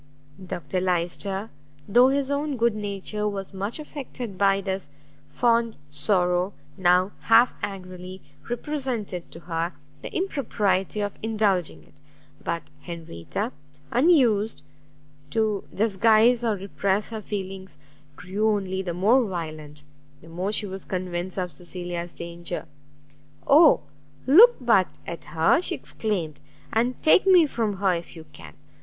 [0.43, 1.51] Dr Lyster,
[1.87, 4.89] though his own good nature was much affected by this
[5.29, 8.19] fond sorrow, now half angrily
[8.49, 11.93] represented to her the impropriety of indulging it:
[12.43, 13.51] but Henrietta,
[13.91, 14.63] unused
[15.29, 17.77] to disguise or repress her feelings,
[18.15, 19.83] grew only the more violent,
[20.21, 22.65] the more she was convinced of Cecilia's danger:
[23.45, 23.81] "Oh
[24.25, 26.39] look but at her," she exclaimed,
[26.73, 28.55] "and take me from her if you can!